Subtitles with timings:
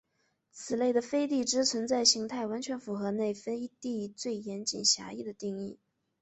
[0.51, 5.77] 此类的飞地之存在型态完全符合内飞地最严谨狭义的定义。